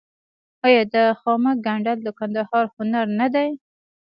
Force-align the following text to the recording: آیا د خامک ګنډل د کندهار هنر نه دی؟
آیا 0.65 0.83
د 0.93 0.95
خامک 1.19 1.57
ګنډل 1.65 1.99
د 2.03 2.09
کندهار 2.19 2.65
هنر 2.75 3.05
نه 3.19 3.27
دی؟ 3.33 3.49